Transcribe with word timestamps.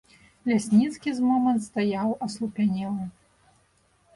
Лясніцкі 0.51 1.09
з 1.17 1.27
момант 1.27 1.61
стаяў 1.67 2.15
аслупянелы. 2.29 3.05